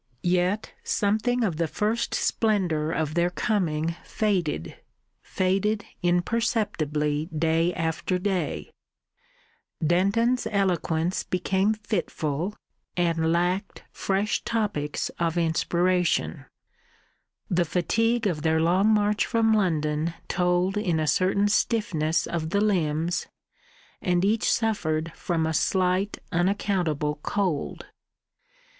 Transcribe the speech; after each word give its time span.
Yet 0.23 0.73
something 0.83 1.43
of 1.43 1.57
the 1.57 1.67
first 1.67 2.15
splendour 2.15 2.91
of 2.91 3.13
their 3.13 3.29
coming 3.29 3.95
faded 4.03 4.75
faded 5.21 5.85
imperceptibly 6.01 7.27
day 7.27 7.71
after 7.75 8.17
day; 8.17 8.71
Denton's 9.85 10.47
eloquence 10.49 11.21
became 11.21 11.75
fitful, 11.75 12.55
and 12.97 13.31
lacked 13.31 13.83
fresh 13.91 14.43
topics 14.43 15.09
of 15.19 15.37
inspiration; 15.37 16.47
the 17.47 17.63
fatigue 17.63 18.25
of 18.25 18.41
their 18.41 18.59
long 18.59 18.87
march 18.87 19.27
from 19.27 19.53
London 19.53 20.15
told 20.27 20.77
in 20.77 20.99
a 20.99 21.05
certain 21.05 21.47
stiffness 21.47 22.25
of 22.25 22.49
the 22.49 22.59
limbs, 22.59 23.27
and 24.01 24.25
each 24.25 24.51
suffered 24.51 25.11
from 25.15 25.45
a 25.45 25.53
slight 25.53 26.17
unaccountable 26.31 27.19
cold. 27.21 27.85